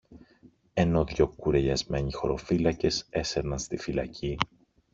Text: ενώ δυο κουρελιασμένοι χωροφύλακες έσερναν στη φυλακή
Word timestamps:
ενώ 0.73 1.03
δυο 1.05 1.27
κουρελιασμένοι 1.27 2.11
χωροφύλακες 2.13 3.07
έσερναν 3.09 3.59
στη 3.59 3.77
φυλακή 3.77 4.37